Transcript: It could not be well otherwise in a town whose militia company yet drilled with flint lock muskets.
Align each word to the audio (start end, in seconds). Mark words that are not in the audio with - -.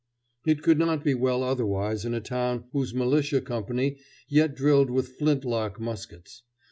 It 0.47 0.63
could 0.63 0.79
not 0.79 1.03
be 1.03 1.13
well 1.13 1.43
otherwise 1.43 2.05
in 2.05 2.15
a 2.15 2.19
town 2.19 2.63
whose 2.71 2.91
militia 2.91 3.39
company 3.39 3.97
yet 4.27 4.55
drilled 4.55 4.89
with 4.89 5.15
flint 5.19 5.45
lock 5.45 5.79
muskets. 5.79 6.41